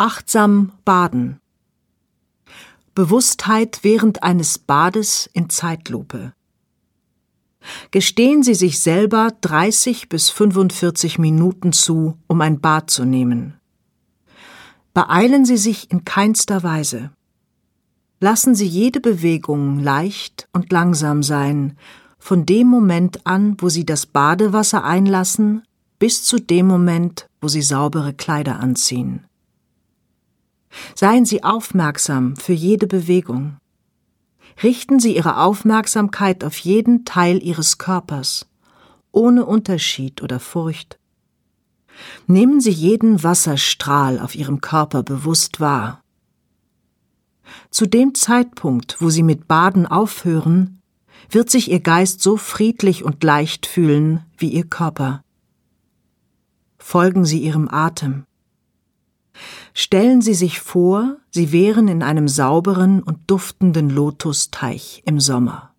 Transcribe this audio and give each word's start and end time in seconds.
Achtsam 0.00 0.72
baden. 0.86 1.40
Bewusstheit 2.94 3.80
während 3.82 4.22
eines 4.22 4.56
Bades 4.56 5.28
in 5.34 5.50
Zeitlupe. 5.50 6.32
Gestehen 7.90 8.42
Sie 8.42 8.54
sich 8.54 8.80
selber 8.80 9.30
30 9.42 10.08
bis 10.08 10.30
45 10.30 11.18
Minuten 11.18 11.74
zu, 11.74 12.16
um 12.28 12.40
ein 12.40 12.62
Bad 12.62 12.90
zu 12.90 13.04
nehmen. 13.04 13.60
Beeilen 14.94 15.44
Sie 15.44 15.58
sich 15.58 15.90
in 15.90 16.06
keinster 16.06 16.62
Weise. 16.62 17.10
Lassen 18.20 18.54
Sie 18.54 18.66
jede 18.66 19.00
Bewegung 19.00 19.80
leicht 19.80 20.48
und 20.54 20.72
langsam 20.72 21.22
sein, 21.22 21.76
von 22.18 22.46
dem 22.46 22.68
Moment 22.68 23.26
an, 23.26 23.54
wo 23.58 23.68
Sie 23.68 23.84
das 23.84 24.06
Badewasser 24.06 24.82
einlassen, 24.82 25.62
bis 25.98 26.24
zu 26.24 26.38
dem 26.38 26.66
Moment, 26.66 27.28
wo 27.42 27.48
Sie 27.48 27.60
saubere 27.60 28.14
Kleider 28.14 28.60
anziehen. 28.60 29.26
Seien 30.94 31.24
Sie 31.24 31.42
aufmerksam 31.42 32.36
für 32.36 32.52
jede 32.52 32.86
Bewegung. 32.86 33.56
Richten 34.62 35.00
Sie 35.00 35.16
Ihre 35.16 35.38
Aufmerksamkeit 35.38 36.44
auf 36.44 36.58
jeden 36.58 37.04
Teil 37.04 37.42
Ihres 37.42 37.78
Körpers, 37.78 38.46
ohne 39.12 39.46
Unterschied 39.46 40.22
oder 40.22 40.38
Furcht. 40.38 40.98
Nehmen 42.26 42.60
Sie 42.60 42.70
jeden 42.70 43.22
Wasserstrahl 43.22 44.18
auf 44.18 44.34
Ihrem 44.34 44.60
Körper 44.60 45.02
bewusst 45.02 45.60
wahr. 45.60 46.02
Zu 47.70 47.86
dem 47.86 48.14
Zeitpunkt, 48.14 48.96
wo 49.00 49.10
Sie 49.10 49.22
mit 49.22 49.48
Baden 49.48 49.86
aufhören, 49.86 50.80
wird 51.30 51.50
sich 51.50 51.70
Ihr 51.70 51.80
Geist 51.80 52.20
so 52.20 52.36
friedlich 52.36 53.04
und 53.04 53.22
leicht 53.22 53.66
fühlen 53.66 54.24
wie 54.36 54.48
Ihr 54.48 54.64
Körper. 54.64 55.22
Folgen 56.78 57.24
Sie 57.24 57.38
Ihrem 57.38 57.68
Atem. 57.68 58.24
Stellen 59.74 60.20
Sie 60.22 60.34
sich 60.34 60.60
vor, 60.60 61.16
Sie 61.30 61.52
wären 61.52 61.88
in 61.88 62.02
einem 62.02 62.28
sauberen 62.28 63.02
und 63.02 63.18
duftenden 63.30 63.90
Lotusteich 63.90 65.02
im 65.06 65.20
Sommer. 65.20 65.69